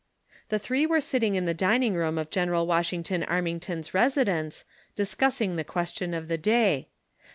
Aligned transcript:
The 0.49 0.57
three 0.57 0.87
were 0.87 0.99
sitting 0.99 1.35
in 1.35 1.45
the 1.45 1.53
dining 1.53 1.93
room 1.93 2.17
of 2.17 2.31
General 2.31 2.65
Washington 2.65 3.21
Armington's 3.21 3.93
residence, 3.93 4.65
discussing 4.95 5.57
the 5.57 5.63
ques 5.63 5.91
tion 5.93 6.15
of 6.15 6.27
the 6.27 6.39
day. 6.39 6.87